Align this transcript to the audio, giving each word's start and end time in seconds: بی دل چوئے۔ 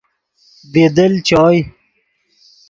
بی 0.71 0.83
دل 0.95 1.13
چوئے۔ 1.27 1.59